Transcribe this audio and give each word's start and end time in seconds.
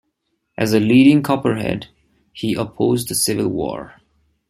As 0.57 0.73
a 0.73 0.79
leading 0.79 1.21
Copperhead 1.21 1.89
he 2.33 2.55
opposed 2.55 3.07
the 3.07 3.13
Civil 3.13 3.49
War. 3.49 4.01